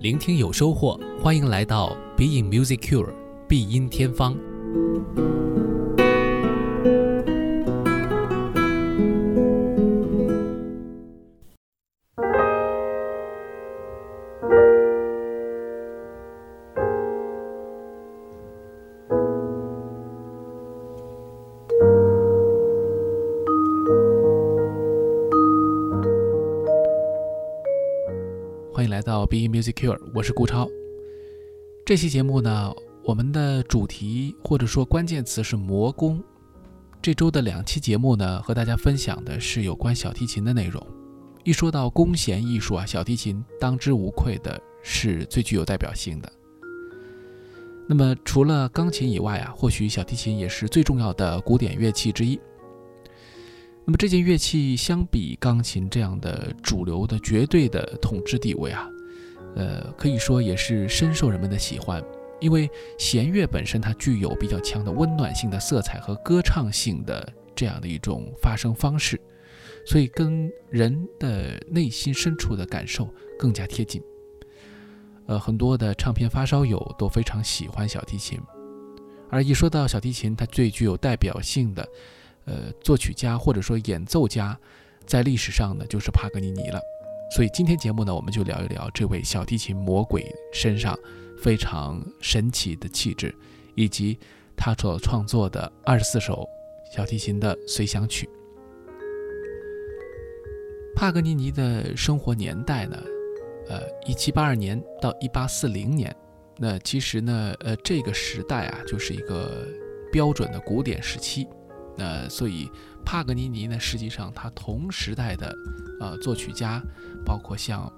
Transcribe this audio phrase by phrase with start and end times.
[0.00, 3.12] 聆听有收获，欢迎来到 BE IN Music Cure
[3.48, 4.36] 必音天方。
[29.58, 30.70] Music Cure，我是顾超。
[31.84, 32.72] 这期节目呢，
[33.02, 36.22] 我们的主题或者说关键词是魔宫。
[37.02, 40.80] 这周的两期节目呢，和大家分享的是有关小提琴的内容。
[41.42, 46.32] 一说到弓弦艺术啊，小提琴当之无愧的是最具有代表性的。
[47.88, 52.38] 那么除了钢琴以外啊，或许小提琴也是最重要的古典乐器之一。
[53.84, 58.88] 那么这件乐器相比钢琴这样的主流的绝对的统治地位啊，
[59.58, 62.00] 呃，可以说也是深受人们的喜欢，
[62.38, 69.20] 因为弦乐本身它具有比较强的温暖性的色彩和歌唱性的这样的一种发声方式，
[69.84, 74.00] 所以跟人的内心深处的感受更加贴近。
[75.26, 78.40] 呃，很多的唱片发烧友都非常喜欢小提琴，
[79.28, 81.86] 而一说到小提琴，它最具有代表性的。
[82.44, 84.58] 呃，作曲家或者说演奏家，
[85.04, 86.80] 在历史上呢就是帕格尼尼了。
[87.30, 90.98] 所以今天节目呢，我们就聊一聊这位小提琴魔鬼身上
[91.42, 93.34] 非常神奇的气质，
[93.74, 94.18] 以及
[94.56, 96.48] 他所创作的二十四首
[96.94, 98.28] 小提琴的随想曲。
[100.96, 103.00] 帕格尼尼的生活年代呢，
[103.68, 106.12] 呃，一七八二年到一八四零年，
[106.56, 109.68] 那其实呢，呃，这个时代啊，就是一个
[110.10, 111.46] 标准的古典时期。
[111.98, 112.70] 那所以，
[113.04, 115.52] 帕格尼尼呢，实际上他同时代的，
[115.98, 116.80] 呃，作曲家，
[117.24, 117.92] 包括像，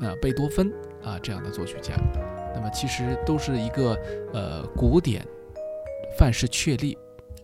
[0.00, 0.72] 那贝多芬
[1.04, 1.94] 啊这样的作曲家，
[2.54, 3.94] 那么其实都是一个
[4.32, 5.22] 呃古典
[6.18, 6.96] 范式确立，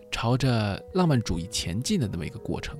[0.09, 2.75] 朝着浪漫主义前进的那么一个过程。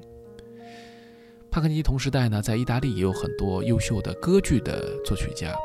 [1.52, 5.56] 帕格尼尼同时代呢，在意大利也有很多优秀的歌剧的作曲家。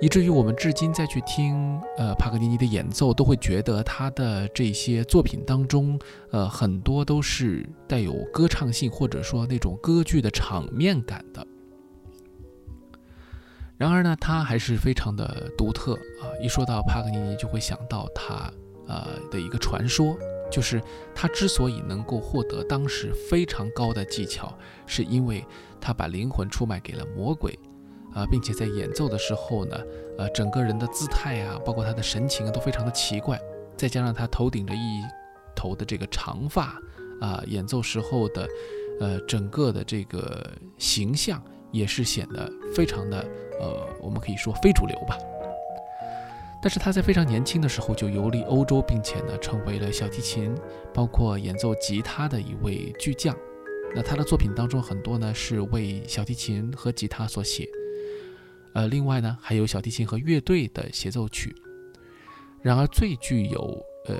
[0.00, 5.98] 以至于我们至今再去听呃帕格尼尼的演奏，都会觉得他的这些作品当中，
[6.30, 11.46] 呃很多都是带有歌唱性或者说那种歌剧的场面感的。
[13.76, 16.26] 然而呢，他还是非常的独特啊！
[16.42, 18.52] 一说到帕格尼尼，就会想到他
[18.86, 20.16] 呃的一个传说，
[20.50, 20.82] 就是
[21.14, 25.44] 他之所以能够获得当时非常高的技巧，是因为
[25.80, 27.56] 他把灵魂出卖给了魔鬼。
[28.14, 29.76] 啊，并且在演奏的时候呢，
[30.18, 33.40] 呃，整个人的姿态啊，包括他的神情啊，都非常的奇怪。
[33.76, 35.02] 再加上他头顶着一
[35.54, 36.80] 头的这个长发，
[37.20, 38.48] 啊，演奏时候的，
[39.00, 43.20] 呃，整个的这个形象也是显得非常的，
[43.60, 45.16] 呃，我们可以说非主流吧。
[46.60, 50.52] 但是他在非常年轻的时候就游历欧洲，并且呢，成为了小提琴，
[50.92, 53.36] 包括演奏吉他的一位巨匠。
[53.94, 57.64] 那他的作品当中很多呢，是为小提琴和吉他所写。
[58.78, 61.52] 呃，另外呢，还有小提琴和乐队的协奏曲。
[62.62, 64.14] 然而，最具有呃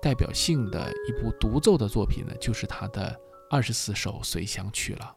[0.00, 3.18] 代表性的一部独奏的作品呢，就是他的
[3.50, 5.16] 二十四首随想曲了。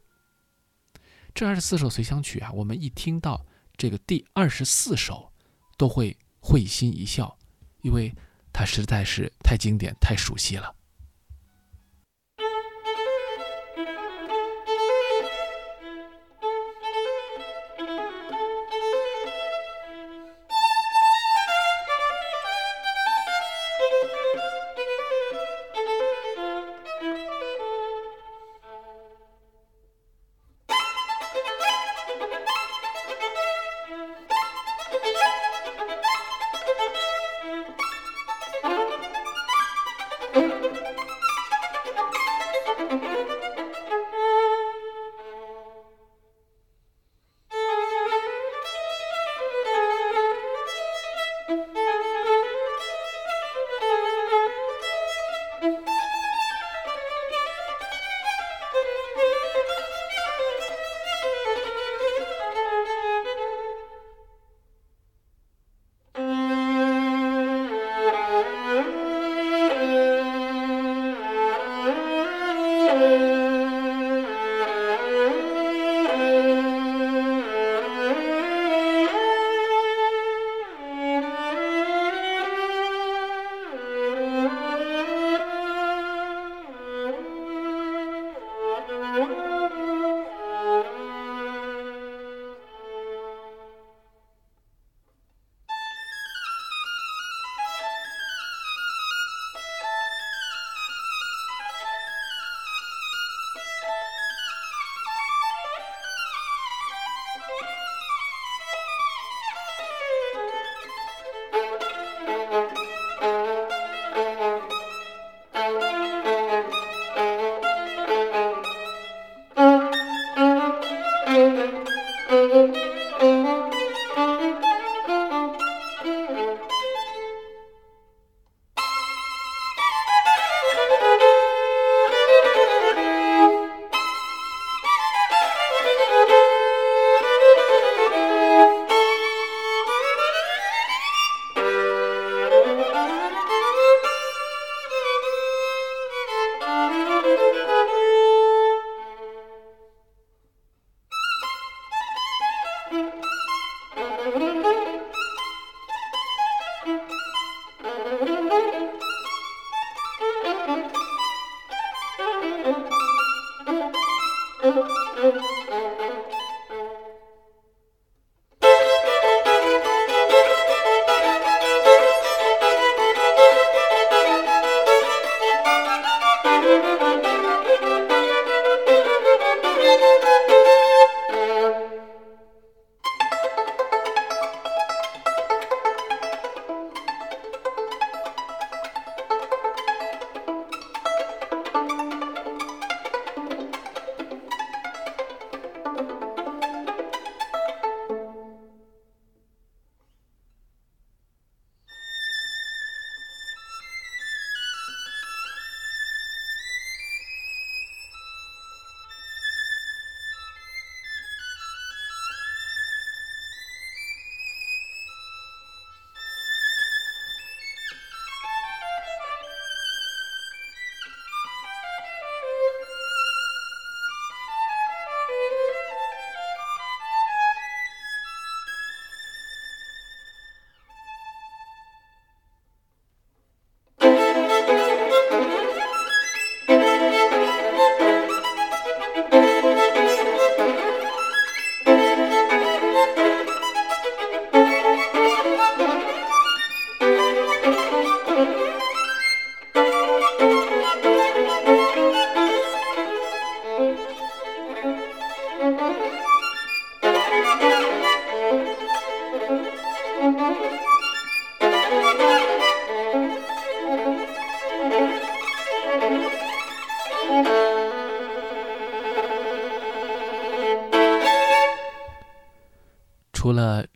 [1.35, 3.45] 这二十四首随想曲啊，我们一听到
[3.77, 5.31] 这个第二十四首，
[5.77, 7.37] 都会会心一笑，
[7.83, 8.11] 因为
[8.51, 10.73] 它实在是太经典、太熟悉了。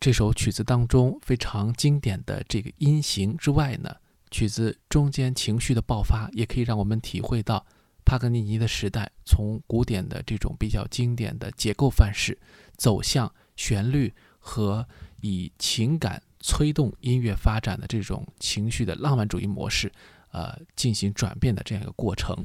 [0.02, 3.94] 这首曲子当中非常经典的这个音型之外呢，
[4.32, 7.64] 曲子中间情绪的爆发，也可以让我们体会到
[8.04, 12.36] 帕格尼尼的时代从古典的这种比较经典的结构范式，
[12.76, 14.84] 走向旋律和
[15.20, 19.92] 以情感催动音乐发展的这种情绪的浪漫主义模式，
[20.32, 22.44] 呃，进行转变的这样一个过程。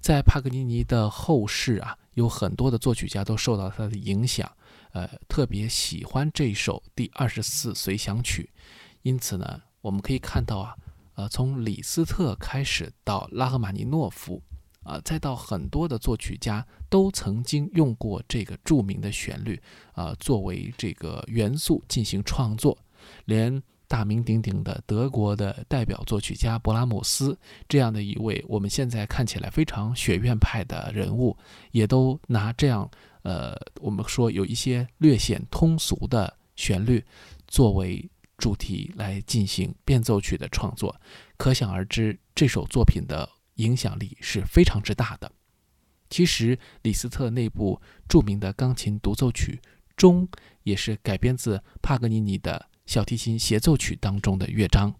[0.00, 4.48] 在帕格尼尼的后世啊，有很多的作曲家都受到他的影响。
[4.96, 8.48] 呃，特别喜欢这首第二十四随想曲，
[9.02, 10.74] 因此呢，我们可以看到啊，
[11.16, 14.42] 呃，从李斯特开始到拉赫玛尼诺夫，
[14.84, 19.60] 啊，再到很多的作曲家都曾经用过这个著名的旋律，
[19.92, 22.78] 啊，作为这个元素进行创作，
[23.26, 27.38] 连大名鼎鼎的德国的代表作曲家勃拉姆斯
[27.68, 31.36] 这样的一位我们现在看起来非常学院派的人物，
[31.70, 32.90] 也都拿这样。
[33.26, 37.04] 呃，我们说有一些略显通俗的旋律
[37.48, 40.94] 作为主题来进行变奏曲的创作，
[41.36, 45.32] 可想而知这首作品的影响力是非常之大的。
[46.08, 49.60] 其实李斯特那部著名的钢琴独奏曲
[49.96, 50.28] 中，
[50.62, 54.94] 也是改编自帕格尼尼的小提琴协奏曲当中的乐章。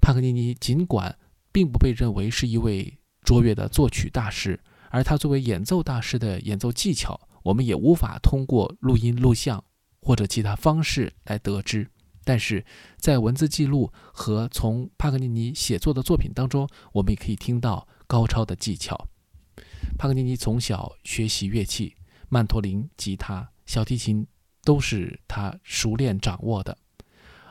[0.00, 1.18] 帕格尼尼尽管
[1.52, 4.58] 并不被认为是一位卓越的作曲大师，
[4.96, 7.20] 而他作为演奏大师的演奏技巧。
[7.42, 9.62] 我们也无法通过录音、录像
[10.00, 11.86] 或者其他方式来得知，
[12.24, 12.64] 但是
[12.96, 19.06] 在文字记录和从帕格尼尼写作的作品当中，我们也可以听到高超的技巧。
[19.98, 21.94] 帕格尼尼从小学习乐器，
[22.30, 24.26] 曼陀林、吉他、小提琴
[24.64, 26.76] 都是他熟练掌握的。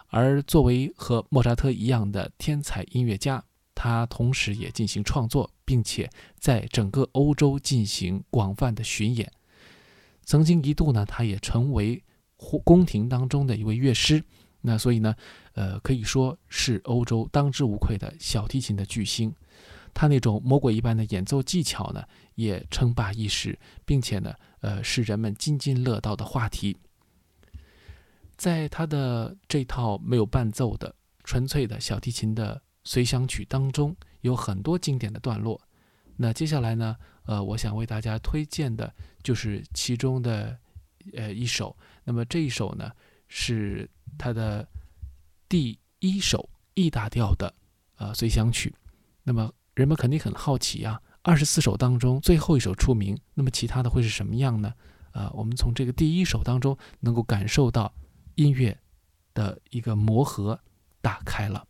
[0.07, 3.41] 而作为和莫扎特一样的天才音乐家，
[3.73, 9.29] 他同时也进行创作，并且在整个欧洲进行广泛的巡演。
[10.23, 12.03] 曾经一度呢，他也成为
[12.63, 14.23] 宫廷当中的一位乐师，
[14.61, 15.15] 那所以呢，
[15.53, 19.33] 呃，可以说是欧洲当之无愧的小提琴的巨星。
[19.93, 22.03] 他那种魔鬼一般的演奏技巧呢，
[22.33, 26.77] 也称霸一时，并且呢，呃，是人们津津乐道的话题。
[28.35, 30.93] 在他的这套没有伴奏的
[31.23, 35.61] 纯粹的小提琴的随想曲当中，有很多经典的段落。
[36.17, 36.95] 那接下来呢？
[37.25, 38.91] 呃，我想为大家推荐的
[39.23, 40.57] 就是其中的
[41.13, 41.75] 呃一首。
[42.03, 42.91] 那么这一首呢，
[43.27, 44.67] 是他的
[45.47, 47.53] 第一首 E 大调的
[47.97, 48.73] 呃随想曲。
[49.23, 54.73] 那么人们肯定很好奇啊，二十四首当中最后一首出名，那么其他的会是什么样呢？
[55.11, 57.93] 呃，我们从这个第一首当中能够感受到
[58.35, 58.77] 音乐
[59.33, 60.59] 的一个魔盒
[61.01, 61.67] 打开了。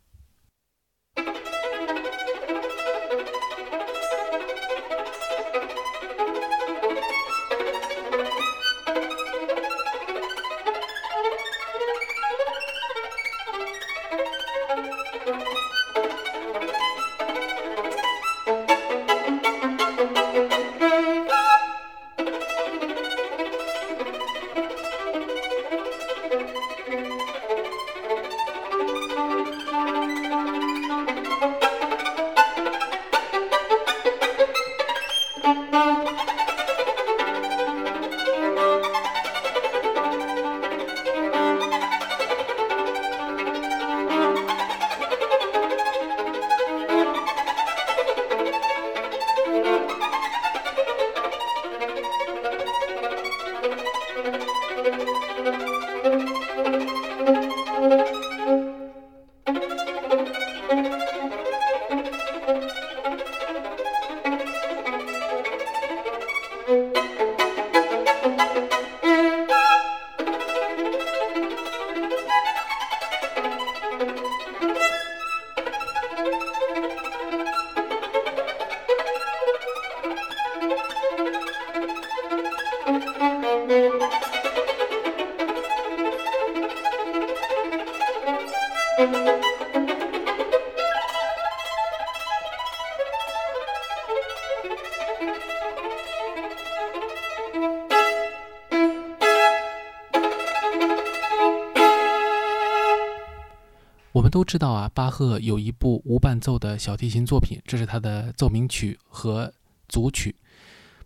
[104.36, 109.50] 都知道啊，巴赫有一部无伴奏的小提琴作品，这是他的奏鸣曲和
[109.88, 110.36] 组曲。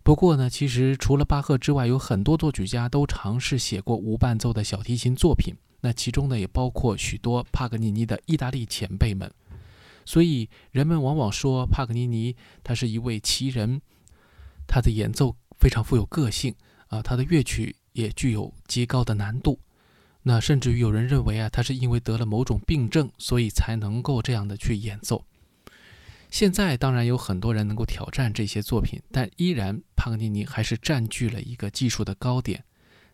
[0.03, 5.55] 不过呢，其实除了巴赫之外，有很多作曲家都尝试写过无伴奏的小提琴作品。
[5.79, 9.31] 那其中呢，也包括许多帕格尼尼的意大利前辈们。
[10.03, 12.35] 所以人们往往说帕格尼尼
[12.65, 13.81] 他是一位奇人，
[14.67, 16.53] 他的演奏非常富有个性
[16.89, 19.57] 啊，他的乐曲也具有极高的难度。
[20.23, 25.25] 那甚至于有人认为啊，他是因为得了某种病症，所以才能够这样的去演奏。
[26.29, 32.63] 现在当然有很多人能够挑战这些作品，但依然帕格尼尼还是占据了一个技术的高点，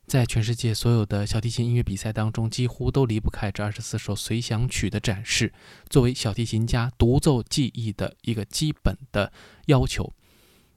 [0.05, 5.51] 在全世界所有的小提琴音乐比赛当中，几乎都离不开这二十四首随想曲的展示，
[5.89, 9.31] 作为小提琴家独奏技艺的一个基本的
[9.65, 10.13] 要求。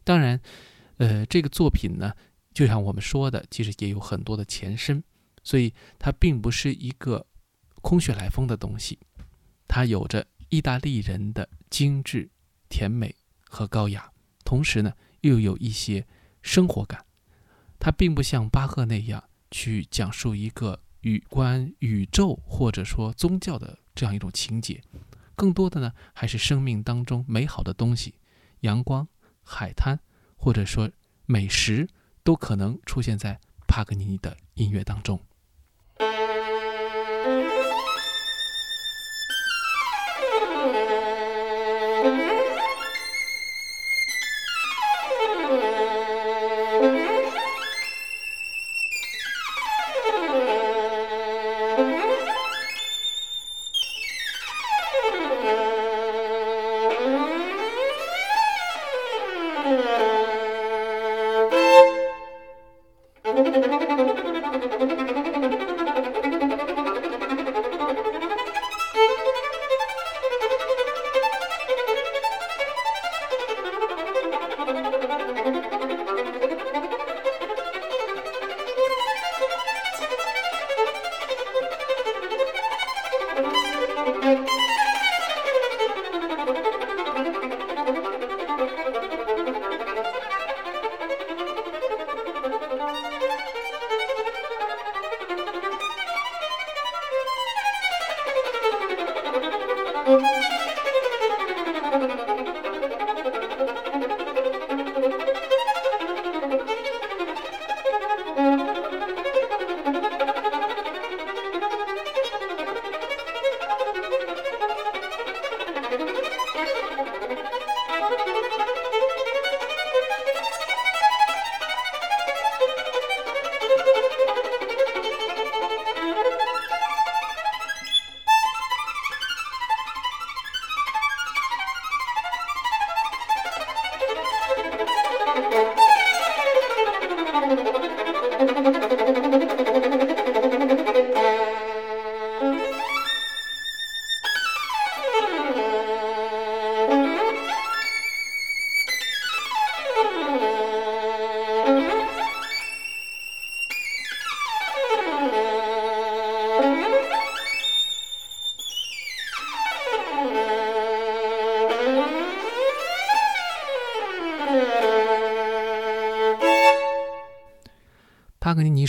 [0.03, 0.41] 当然，
[0.97, 2.15] 呃，这个作品呢，
[2.55, 5.05] 就像我们说的，其实也有很多的前身。
[5.43, 7.27] 所以它并不是一个
[7.83, 8.99] 空穴来风的东西，
[9.67, 12.31] 它有着意大利人的精致、
[12.69, 13.15] 甜美
[13.49, 14.11] 和高雅，
[14.45, 16.07] 同时呢又有一些
[16.43, 17.05] 生活感。
[17.79, 24.83] 它并不像巴赫那样去讲述一个与关宇宙或者说宗教的这样一种情节，
[25.35, 28.15] 更多的呢还是生命当中美好的东西，
[28.61, 29.09] 阳光、
[29.43, 29.99] 海滩
[30.37, 30.91] 或者说
[31.25, 31.89] 美食
[32.23, 35.19] 都可能出现在帕格尼尼的音乐当中。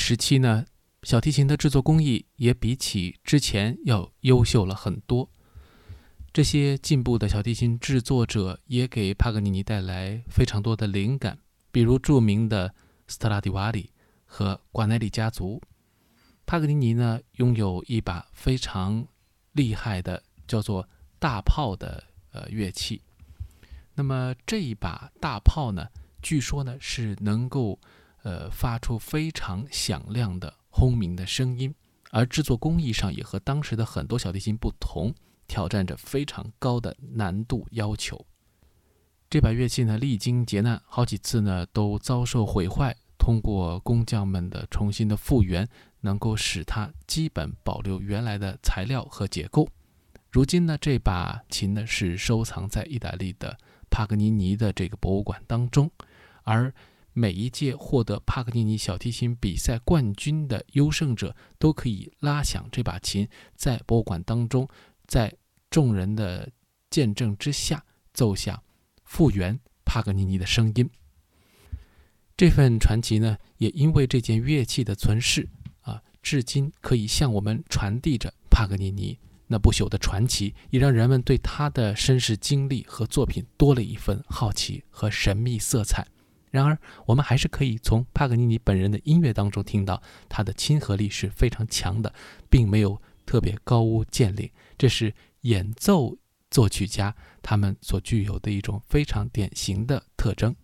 [0.03, 0.65] 时期呢，
[1.03, 5.29] 小提琴的制作工艺也比起之前要优秀了很多。
[6.34, 11.38] 这些进步的小提琴制作者也给帕格尼尼带来非常多的灵感，
[11.72, 12.74] 比如著名的
[13.08, 13.91] 斯特拉迪瓦里
[14.25, 15.62] 和瓜奈里家族。
[16.48, 19.08] 帕格尼尼呢，拥有一把非常
[19.51, 20.89] 厉害的叫做
[21.20, 23.03] 大炮的呃乐器。
[23.93, 25.86] 那么这一把大炮呢，
[26.24, 27.79] 据说呢是能够。
[28.23, 31.73] 呃，发出非常响亮的轰鸣的声音，
[32.11, 35.11] 而制作工艺上也和当时的很多小提琴不同，
[35.47, 38.23] 挑战着非常高的难度要求。
[39.27, 42.95] 这把乐器呢，历经劫难，好几次呢都遭受毁坏。
[43.17, 45.67] 通过工匠们的重新的复原，
[46.01, 49.67] 能够使它基本保留原来的材料和结构。
[50.29, 53.57] 如今呢，这把琴呢是收藏在意大利的
[53.89, 55.89] 帕格尼尼的这个博物馆当中，
[56.43, 56.71] 而。
[57.13, 64.67] 每一届获得帕格尼尼小提琴比赛冠军的优胜者都可以拉响这把琴，在博物馆当中，
[65.08, 65.34] 在
[65.69, 66.50] 众人的
[66.89, 68.62] 见证之下奏响
[69.04, 70.89] 复原帕格尼尼的声音。
[72.38, 75.47] 这份传奇呢，也因为这件乐器的存世
[75.82, 86.08] 啊，至今可以向我们传递着帕格尼尼那不朽的传奇，也让人们对他的身世经历和作品多了一份好奇和神秘色彩。
[86.51, 92.13] 然而，我们还是可以从帕格尼尼本人的音乐当中听到他的亲和力是非常强的，
[92.49, 94.51] 并没有特别高屋建瓴。
[94.77, 96.17] 这是演奏
[96.49, 100.55] 作曲家他们所具有的一种非常典型的特征。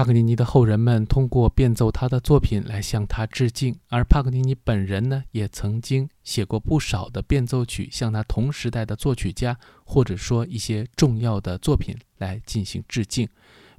[0.00, 13.28] 帕格尼尼的后人们通过变奏他的作品来向他致敬，而帕格尼尼本人呢，也曾经写过不少的变奏曲，向他同时代的作曲家或者说一些重要的作品来进行致敬。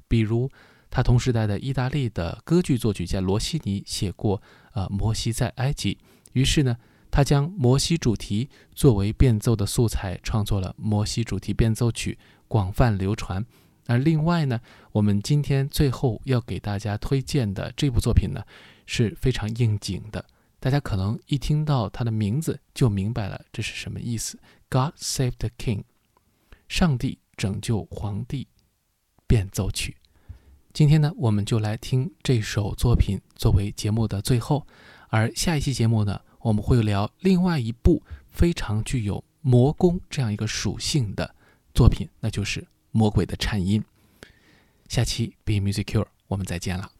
[0.06, 0.48] 比如，
[0.88, 4.38] 他同时代的意大利的歌剧作曲家罗西尼写过
[4.74, 5.94] 《呃摩西在埃及》，
[6.34, 6.76] 于是呢，
[7.10, 13.44] 他将摩西主题作为变奏的素材，创作了《摩西主题变奏曲》，广泛流传。
[13.86, 14.60] 而另外呢，
[14.92, 18.42] 我们今天最后要给大家推荐的这部作品呢，
[18.86, 20.24] 是非常应景的。
[20.60, 24.38] 大家可能一听到它的名字就明白了这是什么意思。
[24.68, 25.82] God Save the King，
[26.68, 28.46] 上帝拯救皇帝
[29.26, 29.96] 变奏曲。
[30.72, 34.66] 今天呢，我们就来听这首作品作为节目的最后。
[35.08, 41.34] 而下一期节目呢，我们会聊另外一部非常具有魔宫这样一个属性的
[41.74, 42.64] 作品，那就是。
[42.92, 43.84] 魔鬼的颤音，
[44.88, 46.92] 下期 Be Music Cure，我们再见了。